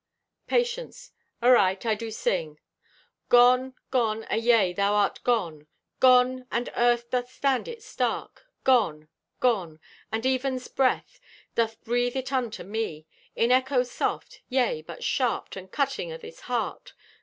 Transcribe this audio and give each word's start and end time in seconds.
Patience.—"Aright. 0.47 1.85
I 1.85 1.93
do 1.93 2.09
sing. 2.09 2.59
Gone! 3.29 3.75
Gone! 3.91 4.23
Ayea, 4.31 4.75
thou 4.75 4.95
art 4.95 5.19
gone! 5.23 5.67
Gone, 5.99 6.47
and 6.51 6.71
earth 6.75 7.11
doth 7.11 7.29
stand 7.31 7.67
it 7.67 7.83
stark. 7.83 8.47
Gone! 8.63 9.09
Gone! 9.39 9.79
The 10.11 10.27
even's 10.27 10.67
breath 10.69 11.19
Doth 11.53 11.83
breathe 11.83 12.15
it 12.15 12.33
unto 12.33 12.63
me 12.63 13.05
In 13.35 13.51
echo 13.51 13.83
soft; 13.83 14.41
yea, 14.49 14.81
but 14.81 15.03
sharped, 15.03 15.55
And 15.55 15.71
cutting 15.71 16.11
o' 16.11 16.17
this 16.17 16.39
heart. 16.39 16.93